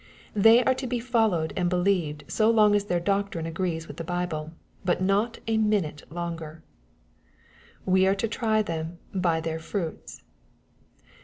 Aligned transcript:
They 0.33 0.63
are 0.63 0.73
to 0.73 0.87
be 0.87 0.99
followed 0.99 1.53
and 1.55 1.69
believed, 1.69 2.23
so 2.27 2.49
long 2.49 2.73
as 2.73 2.85
their 2.85 2.99
doctrine 2.99 3.45
agcfies^wlth 3.45 3.97
the 3.97 4.03
Bible, 4.03 4.51
but 4.83 4.99
not 4.99 5.37
a 5.45 5.57
minute 5.59 6.11
longer.— 6.11 6.63
We 7.85 8.07
are 8.07 8.15
to 8.15 8.27
try 8.27 8.63
them" 8.63 8.97
by 9.13 9.41
their 9.41 9.59
fruits.'' 9.59 10.23